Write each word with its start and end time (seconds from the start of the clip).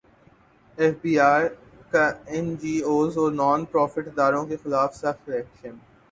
F 0.77 0.95
B 1.01 1.13
رکا 1.17 2.05
N 2.27 2.47
G 2.61 2.73
Os 2.83 3.17
اور 3.17 3.31
non 3.33 3.65
profit 3.65 4.07
اداروں 4.07 4.45
کیخلاف 4.47 4.95
سخت 4.95 5.29
ایکشن 5.29 5.75